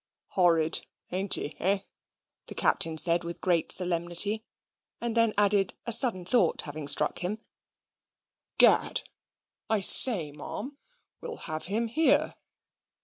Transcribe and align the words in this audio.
"Horrid, 0.29 0.87
ain't 1.11 1.35
he, 1.35 1.49
hey?" 1.59 1.85
the 2.47 2.55
Captain 2.55 2.97
said 2.97 3.23
with 3.23 3.39
great 3.39 3.71
solemnity; 3.71 4.43
and 4.99 5.15
then 5.15 5.31
added, 5.37 5.75
a 5.85 5.93
sudden 5.93 6.25
thought 6.25 6.63
having 6.63 6.87
struck 6.87 7.19
him: 7.19 7.37
"Gad, 8.57 9.01
I 9.69 9.81
say, 9.81 10.31
ma'am, 10.31 10.75
we'll 11.21 11.37
have 11.45 11.65
him 11.65 11.87
here." 11.87 12.33